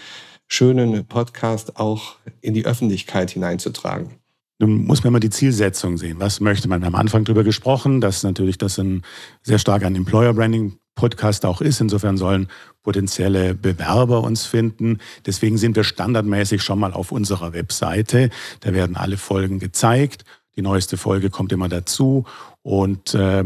[0.49, 4.24] schönen Podcast auch in die Öffentlichkeit hineinzutragen?
[4.59, 6.21] Nun muss man mal die Zielsetzung sehen.
[6.21, 6.81] Was möchte man?
[6.81, 9.03] Wir haben am Anfang darüber gesprochen, dass natürlich das ein
[9.43, 11.81] sehr stark ein Employer Branding Podcast auch ist.
[11.81, 12.49] Insofern sollen
[12.83, 14.99] potenzielle Bewerber uns finden.
[15.27, 18.31] Deswegen sind wir standardmäßig schon mal auf unserer Webseite.
[18.61, 20.25] Da werden alle Folgen gezeigt.
[20.57, 22.25] Die neueste Folge kommt immer dazu.
[22.63, 23.45] Und äh,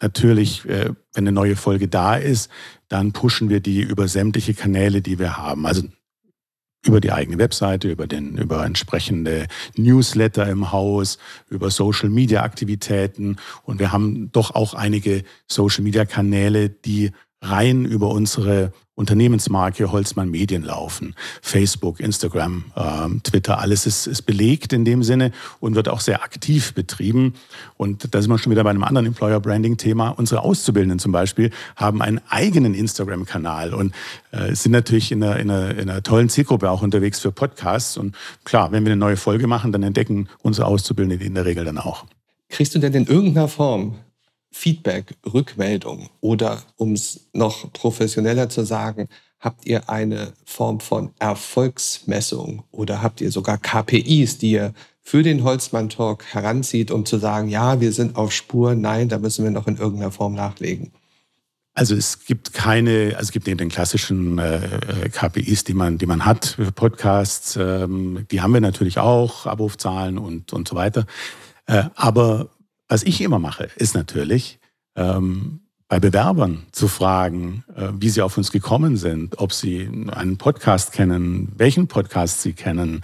[0.00, 2.50] natürlich, äh, wenn eine neue Folge da ist,
[2.88, 5.66] dann pushen wir die über sämtliche Kanäle, die wir haben.
[5.66, 5.82] Also
[6.88, 9.46] über die eigene Webseite, über, den, über entsprechende
[9.76, 13.36] Newsletter im Haus, über Social-Media-Aktivitäten.
[13.62, 21.14] Und wir haben doch auch einige Social-Media-Kanäle, die rein über unsere Unternehmensmarke Holzmann Medien laufen.
[21.40, 25.30] Facebook, Instagram, ähm, Twitter, alles ist, ist belegt in dem Sinne
[25.60, 27.34] und wird auch sehr aktiv betrieben.
[27.76, 30.08] Und da sind wir schon wieder bei einem anderen Employer Branding Thema.
[30.10, 33.94] Unsere Auszubildenden zum Beispiel haben einen eigenen Instagram-Kanal und
[34.32, 37.96] äh, sind natürlich in einer, in, einer, in einer tollen Zielgruppe auch unterwegs für Podcasts.
[37.96, 41.64] Und klar, wenn wir eine neue Folge machen, dann entdecken unsere Auszubildenden in der Regel
[41.64, 42.04] dann auch.
[42.48, 43.94] Kriegst du denn in irgendeiner Form
[44.50, 49.08] Feedback, Rückmeldung oder um es noch professioneller zu sagen,
[49.40, 55.44] habt ihr eine Form von Erfolgsmessung oder habt ihr sogar KPIs, die ihr für den
[55.44, 59.50] Holzmann Talk heranzieht, um zu sagen, ja, wir sind auf Spur, nein, da müssen wir
[59.50, 60.92] noch in irgendeiner Form nachlegen?
[61.72, 65.96] Also es gibt keine, also es gibt neben den klassischen äh, äh KPIs, die man,
[65.96, 70.74] die man hat für Podcasts, ähm, die haben wir natürlich auch, Abrufzahlen und, und so
[70.74, 71.06] weiter.
[71.66, 72.48] Äh, aber
[72.88, 74.58] was ich immer mache, ist natürlich,
[74.96, 80.36] ähm, bei Bewerbern zu fragen, äh, wie sie auf uns gekommen sind, ob sie einen
[80.36, 83.00] Podcast kennen, welchen Podcast sie kennen.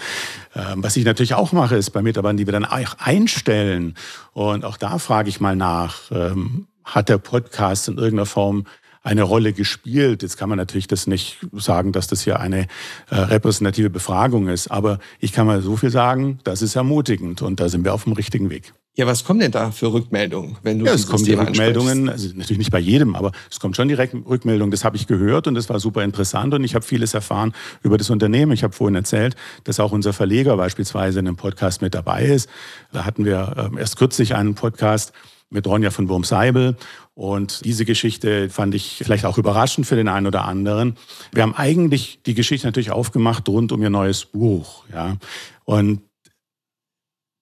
[0.55, 3.95] Ähm, was ich natürlich auch mache, ist bei Mitarbeitern, die wir dann auch einstellen.
[4.35, 8.67] Und auch da frage ich mal nach, ähm, hat der Podcast in irgendeiner Form
[9.03, 10.23] eine Rolle gespielt.
[10.23, 12.67] Jetzt kann man natürlich das nicht sagen, dass das hier eine
[13.09, 17.61] äh, repräsentative Befragung ist, aber ich kann mal so viel sagen, das ist ermutigend und
[17.61, 18.75] da sind wir auf dem richtigen Weg.
[18.97, 22.29] Ja, was kommen denn da für Rückmeldungen, wenn du Ja, es kommen die Rückmeldungen, also
[22.29, 24.71] natürlich nicht bei jedem, aber es kommt schon direkt Rückmeldungen.
[24.71, 27.99] Das habe ich gehört und das war super interessant und ich habe vieles erfahren über
[27.99, 28.53] das Unternehmen.
[28.53, 32.49] Ich habe vorhin erzählt, dass auch unser Verleger beispielsweise in einem Podcast mit dabei ist.
[32.93, 35.13] Da hatten wir ähm, erst kürzlich einen Podcast
[35.51, 36.77] mit Ronja von Wurmseibel.
[37.15, 40.97] Und diese Geschichte fand ich vielleicht auch überraschend für den einen oder anderen.
[41.33, 44.85] Wir haben eigentlich die Geschichte natürlich aufgemacht rund um ihr neues Buch.
[44.93, 45.17] Ja.
[45.65, 46.01] Und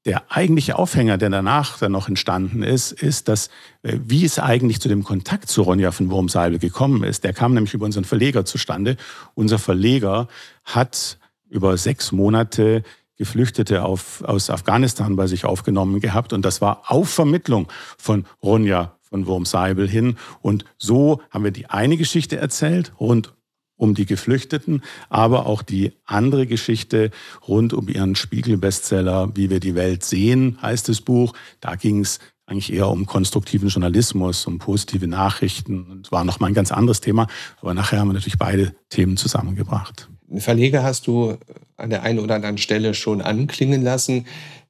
[0.04, 3.48] der eigentliche Aufhänger, der danach dann noch entstanden ist, ist, dass
[3.82, 7.24] äh, wie es eigentlich zu dem Kontakt zu Ronja von Wurmseibel gekommen ist.
[7.24, 8.96] Der kam nämlich über unseren Verleger zustande.
[9.34, 10.28] Unser Verleger
[10.64, 12.82] hat über sechs Monate
[13.16, 18.96] Geflüchtete auf, aus Afghanistan bei sich aufgenommen gehabt und das war auf Vermittlung von Ronja
[19.02, 20.16] von Wurmseibel hin.
[20.40, 23.34] Und so haben wir die eine Geschichte erzählt rund
[23.76, 27.10] um die Geflüchteten, aber auch die andere Geschichte
[27.48, 31.34] rund um ihren Spiegel-Bestseller, wie wir die Welt sehen, heißt das Buch.
[31.60, 35.84] Da ging es eigentlich eher um konstruktiven Journalismus, um positive Nachrichten.
[35.90, 37.26] Und war nochmal ein ganz anderes Thema.
[37.60, 40.08] Aber nachher haben wir natürlich beide Themen zusammengebracht.
[40.36, 41.36] Verleger hast du
[41.76, 44.26] an der einen oder anderen Stelle schon anklingen lassen.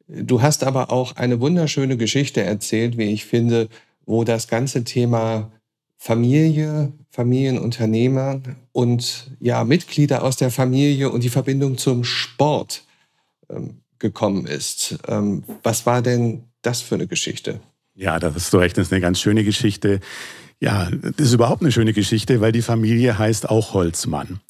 [0.08, 3.68] Du hast aber auch eine wunderschöne Geschichte erzählt, wie ich finde,
[4.04, 5.50] wo das ganze Thema
[6.04, 8.40] Familie, Familienunternehmer
[8.72, 12.82] und ja, Mitglieder aus der Familie und die Verbindung zum Sport
[13.48, 14.98] ähm, gekommen ist.
[15.06, 17.60] Ähm, was war denn das für eine Geschichte?
[17.94, 20.00] Ja, das ist so recht, das ist eine ganz schöne Geschichte.
[20.58, 24.40] Ja, das ist überhaupt eine schöne Geschichte, weil die Familie heißt auch Holzmann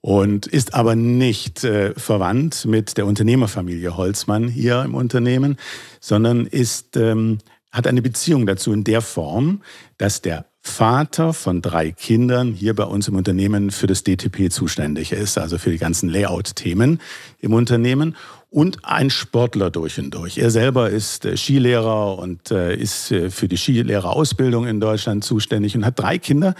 [0.00, 5.56] und ist aber nicht äh, verwandt mit der Unternehmerfamilie Holzmann hier im Unternehmen,
[6.00, 7.38] sondern ist, ähm,
[7.70, 9.62] hat eine Beziehung dazu in der Form,
[9.98, 15.12] dass der Vater von drei Kindern hier bei uns im Unternehmen für das DTP zuständig
[15.12, 17.00] ist, also für die ganzen Layout-Themen
[17.40, 18.16] im Unternehmen
[18.50, 20.38] und ein Sportler durch und durch.
[20.38, 25.76] Er selber ist äh, Skilehrer und äh, ist äh, für die Skilehrerausbildung in Deutschland zuständig
[25.76, 26.54] und hat drei Kinder,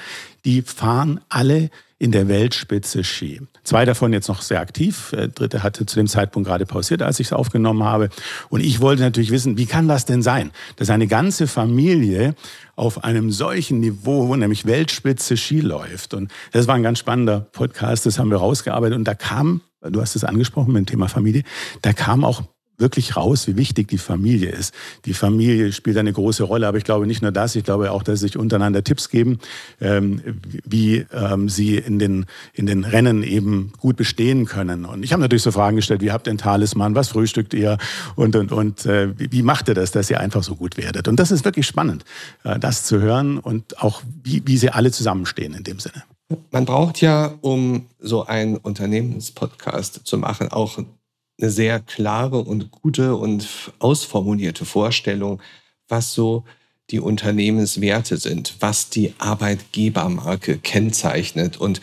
[0.45, 3.41] die fahren alle in der Weltspitze Ski.
[3.65, 5.11] Zwei davon jetzt noch sehr aktiv.
[5.13, 8.11] Der dritte hatte zu dem Zeitpunkt gerade pausiert, als ich es aufgenommen habe.
[8.51, 12.35] Und ich wollte natürlich wissen, wie kann das denn sein, dass eine ganze Familie
[12.75, 16.13] auf einem solchen Niveau, nämlich Weltspitze Ski läuft.
[16.13, 18.99] Und das war ein ganz spannender Podcast, das haben wir rausgearbeitet.
[18.99, 21.45] Und da kam, du hast es angesprochen mit dem Thema Familie,
[21.81, 22.43] da kam auch
[22.79, 24.75] wirklich raus, wie wichtig die Familie ist.
[25.05, 28.03] Die Familie spielt eine große Rolle, aber ich glaube nicht nur das, ich glaube auch,
[28.03, 29.39] dass sie sich untereinander Tipps geben,
[29.81, 30.21] ähm,
[30.65, 34.85] wie ähm, sie in den, in den Rennen eben gut bestehen können.
[34.85, 37.79] Und ich habe natürlich so Fragen gestellt, wie habt ihr einen Talisman, was frühstückt ihr
[38.15, 41.09] und, und, und äh, wie macht ihr das, dass ihr einfach so gut werdet?
[41.09, 42.05] Und das ist wirklich spannend,
[42.45, 46.03] äh, das zu hören und auch, wie, wie sie alle zusammenstehen in dem Sinne.
[46.51, 50.79] Man braucht ja, um so einen Unternehmenspodcast zu machen, auch
[51.40, 55.42] eine sehr klare und gute und ausformulierte Vorstellung,
[55.88, 56.44] was so
[56.90, 61.57] die Unternehmenswerte sind, was die Arbeitgebermarke kennzeichnet.
[61.57, 61.81] Und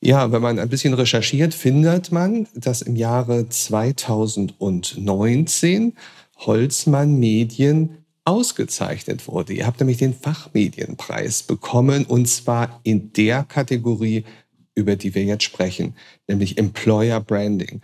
[0.00, 5.94] ja, wenn man ein bisschen recherchiert, findet man, dass im Jahre 2019
[6.36, 9.52] Holzmann Medien ausgezeichnet wurde.
[9.52, 14.24] Ihr habt nämlich den Fachmedienpreis bekommen und zwar in der Kategorie,
[14.74, 15.94] über die wir jetzt sprechen,
[16.26, 17.82] nämlich Employer Branding.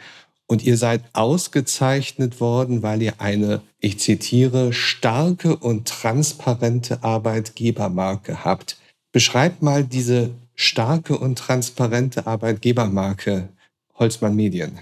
[0.51, 8.77] Und ihr seid ausgezeichnet worden, weil ihr eine, ich zitiere, starke und transparente Arbeitgebermarke habt.
[9.13, 13.49] Beschreibt mal diese starke und transparente Arbeitgebermarke
[13.95, 14.81] Holzmann Medien.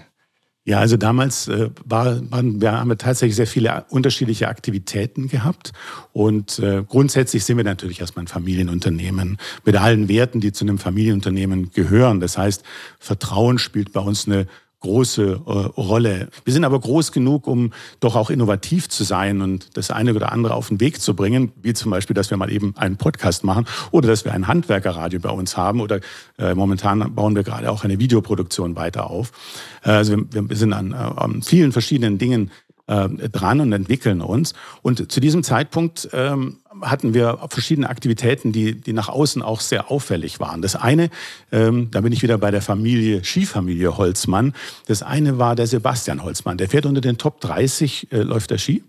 [0.65, 5.73] Ja, also damals äh, war, waren, wir haben tatsächlich sehr viele unterschiedliche Aktivitäten gehabt.
[6.13, 10.79] Und äh, grundsätzlich sind wir natürlich erstmal ein Familienunternehmen mit allen Werten, die zu einem
[10.79, 12.21] Familienunternehmen gehören.
[12.21, 12.63] Das heißt,
[12.97, 14.47] Vertrauen spielt bei uns eine
[14.81, 16.29] große äh, Rolle.
[16.45, 20.31] Wir sind aber groß genug, um doch auch innovativ zu sein und das eine oder
[20.31, 23.43] andere auf den Weg zu bringen, wie zum Beispiel, dass wir mal eben einen Podcast
[23.43, 25.99] machen oder dass wir ein Handwerkerradio bei uns haben oder
[26.37, 29.31] äh, momentan bauen wir gerade auch eine Videoproduktion weiter auf.
[29.83, 32.51] Äh, also wir, wir sind an, äh, an vielen verschiedenen Dingen
[32.87, 34.53] äh, dran und entwickeln uns.
[34.81, 39.89] Und zu diesem Zeitpunkt ähm, hatten wir verschiedene Aktivitäten, die, die nach außen auch sehr
[39.89, 40.61] auffällig waren.
[40.61, 41.09] Das eine,
[41.51, 44.53] ähm, da bin ich wieder bei der Familie, Skifamilie Holzmann.
[44.85, 46.57] Das eine war der Sebastian Holzmann.
[46.57, 48.83] Der fährt unter den Top 30, äh, läuft der Ski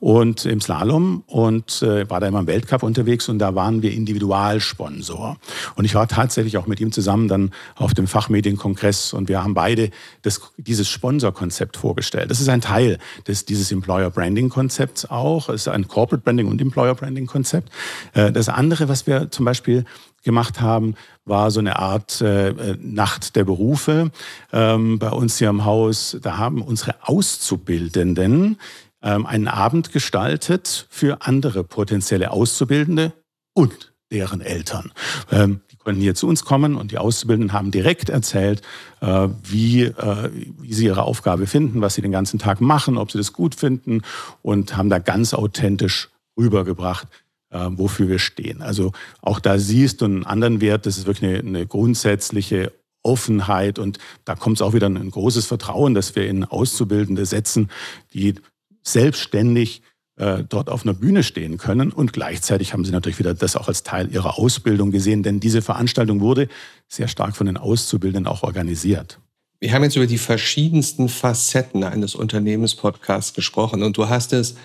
[0.00, 3.92] und im Slalom und äh, war da immer im Weltcup unterwegs und da waren wir
[3.92, 5.36] Individualsponsor.
[5.74, 9.54] Und ich war tatsächlich auch mit ihm zusammen dann auf dem Fachmedienkongress und wir haben
[9.54, 9.90] beide
[10.22, 12.30] das, dieses Sponsorkonzept vorgestellt.
[12.30, 15.48] Das ist ein Teil des, dieses Employer Branding Konzepts auch.
[15.48, 17.70] Es ist ein Corporate Branding und Employer Branding Konzept.
[18.12, 19.84] Äh, das andere, was wir zum Beispiel
[20.22, 24.10] gemacht haben, war so eine Art äh, Nacht der Berufe
[24.52, 26.16] ähm, bei uns hier im Haus.
[26.22, 28.58] Da haben unsere Auszubildenden
[29.02, 33.12] ähm, einen Abend gestaltet für andere potenzielle Auszubildende
[33.54, 34.92] und deren Eltern.
[35.30, 38.62] Ähm, die konnten hier zu uns kommen und die Auszubildenden haben direkt erzählt,
[39.00, 43.10] äh, wie, äh, wie sie ihre Aufgabe finden, was sie den ganzen Tag machen, ob
[43.10, 44.02] sie das gut finden
[44.42, 47.08] und haben da ganz authentisch rübergebracht,
[47.50, 48.62] äh, wofür wir stehen.
[48.62, 48.92] Also
[49.22, 53.98] auch da siehst du einen anderen Wert, das ist wirklich eine, eine grundsätzliche Offenheit und
[54.24, 57.70] da kommt es auch wieder ein großes Vertrauen, dass wir in Auszubildende setzen,
[58.14, 58.34] die
[58.82, 59.82] selbstständig
[60.16, 61.90] äh, dort auf einer Bühne stehen können.
[61.92, 65.60] Und gleichzeitig haben sie natürlich wieder das auch als Teil ihrer Ausbildung gesehen, denn diese
[65.60, 66.48] Veranstaltung wurde
[66.88, 69.18] sehr stark von den Auszubildenden auch organisiert.
[69.60, 74.56] Wir haben jetzt über die verschiedensten Facetten eines Unternehmenspodcasts gesprochen und du hast es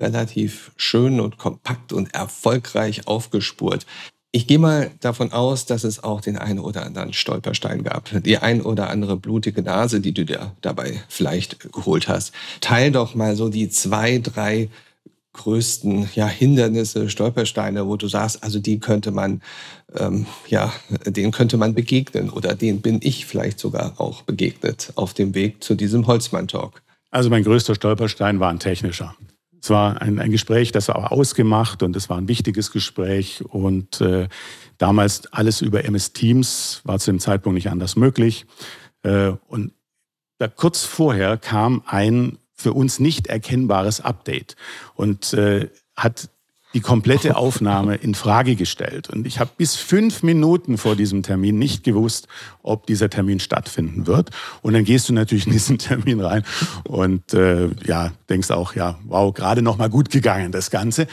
[0.00, 3.86] relativ schön und kompakt und erfolgreich aufgespurt.
[4.34, 8.08] Ich gehe mal davon aus, dass es auch den einen oder anderen Stolperstein gab.
[8.22, 12.32] Die ein oder andere blutige Nase, die du dir dabei vielleicht geholt hast.
[12.62, 14.70] Teil doch mal so die zwei, drei
[15.34, 19.42] größten ja, Hindernisse, Stolpersteine, wo du sagst, also die könnte man,
[19.94, 20.72] ähm, ja,
[21.06, 25.62] denen könnte man begegnen oder denen bin ich vielleicht sogar auch begegnet auf dem Weg
[25.62, 26.82] zu diesem Holzmann-Talk.
[27.10, 29.14] Also mein größter Stolperstein war ein technischer.
[29.62, 33.44] Es war ein, ein Gespräch, das war ausgemacht und es war ein wichtiges Gespräch.
[33.44, 34.28] Und äh,
[34.76, 38.44] damals alles über MS Teams war zu dem Zeitpunkt nicht anders möglich.
[39.04, 39.72] Äh, und
[40.38, 44.56] da kurz vorher kam ein für uns nicht erkennbares Update
[44.94, 46.28] und äh, hat
[46.74, 49.10] die komplette Aufnahme in Frage gestellt.
[49.10, 52.28] Und ich habe bis fünf Minuten vor diesem Termin nicht gewusst,
[52.62, 54.30] ob dieser Termin stattfinden wird.
[54.62, 56.44] Und dann gehst du natürlich in diesen Termin rein
[56.84, 61.06] und äh, ja, denkst auch, ja, wow, gerade noch mal gut gegangen, das Ganze.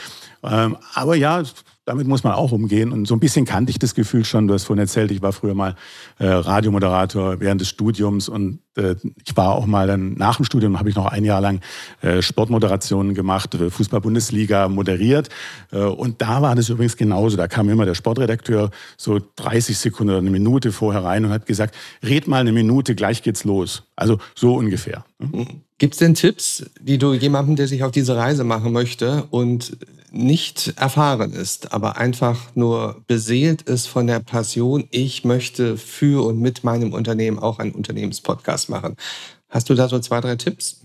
[0.44, 1.44] Ähm, aber ja,
[1.86, 2.92] damit muss man auch umgehen.
[2.92, 4.48] Und so ein bisschen kannte ich das Gefühl schon.
[4.48, 5.76] Du hast vorhin erzählt, ich war früher mal
[6.20, 10.78] äh, Radiomoderator während des Studiums und äh, ich war auch mal dann nach dem Studium,
[10.78, 11.62] habe ich noch ein Jahr lang
[12.02, 15.30] äh, Sportmoderationen gemacht, äh, Fußball-Bundesliga moderiert.
[15.72, 17.38] Äh, und da war das übrigens genauso.
[17.38, 21.46] Da kam immer der Sportredakteur so 30 Sekunden oder eine Minute vorher rein und hat
[21.46, 23.84] gesagt, red mal eine Minute, gleich geht's los.
[23.96, 25.06] Also so ungefähr.
[25.18, 25.46] Ne?
[25.80, 29.78] Gibt es denn Tipps, die du jemandem, der sich auf diese Reise machen möchte und
[30.12, 36.40] nicht erfahren ist, aber einfach nur beseelt ist von der Passion, ich möchte für und
[36.40, 38.96] mit meinem Unternehmen auch einen Unternehmenspodcast machen.
[39.50, 40.82] Hast du da so zwei, drei Tipps?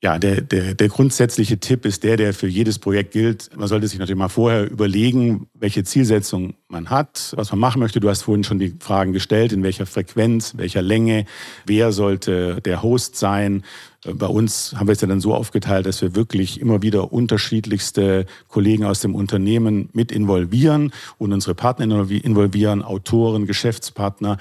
[0.00, 3.50] Ja, der, der, der grundsätzliche Tipp ist der, der für jedes Projekt gilt.
[3.56, 7.98] Man sollte sich natürlich mal vorher überlegen, welche Zielsetzung man hat, was man machen möchte.
[7.98, 11.24] Du hast vorhin schon die Fragen gestellt, in welcher Frequenz, welcher Länge,
[11.66, 13.64] wer sollte der Host sein.
[14.04, 18.26] Bei uns haben wir es ja dann so aufgeteilt, dass wir wirklich immer wieder unterschiedlichste
[18.46, 24.38] Kollegen aus dem Unternehmen mit involvieren und unsere Partner involvieren, Autoren, Geschäftspartner.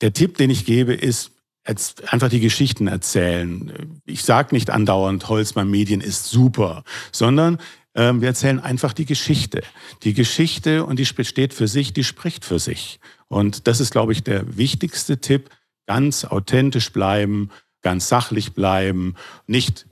[0.00, 1.33] Der Tipp, den ich gebe, ist,
[1.64, 4.00] einfach die Geschichten erzählen.
[4.04, 7.58] Ich sage nicht andauernd, Holzmann Medien ist super, sondern
[7.94, 9.62] äh, wir erzählen einfach die Geschichte.
[10.02, 13.00] Die Geschichte und die steht für sich, die spricht für sich.
[13.28, 15.50] Und das ist, glaube ich, der wichtigste Tipp.
[15.86, 17.50] Ganz authentisch bleiben,
[17.82, 19.86] ganz sachlich bleiben, nicht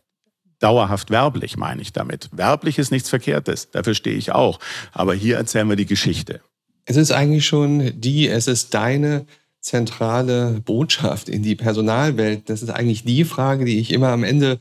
[0.59, 2.31] dauerhaft werblich, meine ich damit.
[2.33, 4.59] Werblich ist nichts Verkehrtes, dafür stehe ich auch.
[4.93, 6.41] Aber hier erzählen wir die Geschichte.
[6.85, 9.27] Es ist eigentlich schon die, es ist deine
[9.63, 12.51] zentrale Botschaft in die Personalwelt?
[12.51, 14.59] Das ist eigentlich die Frage, die ich immer am Ende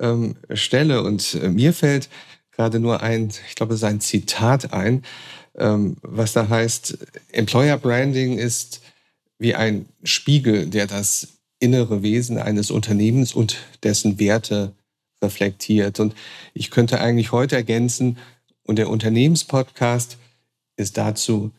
[0.00, 1.02] ähm, stelle.
[1.02, 2.08] Und äh, mir fällt
[2.52, 5.02] gerade nur ein, ich glaube, es ist ein Zitat ein,
[5.56, 6.96] ähm, was da heißt,
[7.32, 8.80] Employer Branding ist
[9.38, 14.72] wie ein Spiegel, der das innere Wesen eines Unternehmens und dessen Werte
[15.22, 16.00] reflektiert.
[16.00, 16.14] Und
[16.54, 18.18] ich könnte eigentlich heute ergänzen,
[18.64, 20.18] und der Unternehmenspodcast
[20.76, 21.52] ist dazu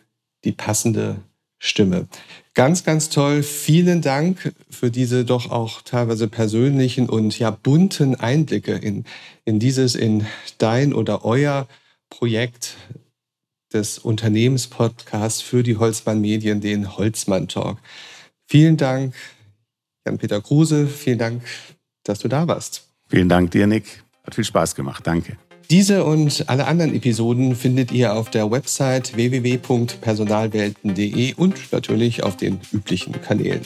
[0.43, 1.17] die passende
[1.57, 2.07] Stimme.
[2.55, 3.43] Ganz, ganz toll.
[3.43, 9.03] Vielen Dank für diese doch auch teilweise persönlichen und ja bunten Einblicke in,
[9.43, 10.25] in dieses, in
[10.57, 11.67] dein oder euer
[12.09, 12.77] Projekt
[13.73, 17.77] des Unternehmenspodcasts für die Holzmann Medien, den Holzmann Talk.
[18.47, 19.13] Vielen Dank,
[20.05, 20.87] Jan-Peter Kruse.
[20.87, 21.43] Vielen Dank,
[22.03, 22.87] dass du da warst.
[23.09, 24.03] Vielen Dank dir, Nick.
[24.23, 25.05] Hat viel Spaß gemacht.
[25.05, 25.37] Danke.
[25.71, 32.59] Diese und alle anderen Episoden findet ihr auf der Website www.personalwelten.de und natürlich auf den
[32.71, 33.61] üblichen Kanälen.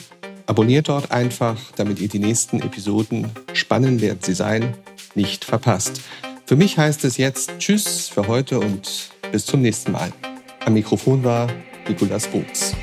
[0.46, 4.72] Abonniert dort einfach, damit ihr die nächsten Episoden, spannend werden sie sein,
[5.14, 6.00] nicht verpasst.
[6.46, 10.10] Für mich heißt es jetzt Tschüss für heute und bis zum nächsten Mal.
[10.64, 11.48] Am Mikrofon war
[11.86, 12.74] Nikolas Buchs.